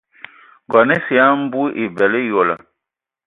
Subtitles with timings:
[0.67, 2.55] Ngɔn esə ya mbu ebələ eyole.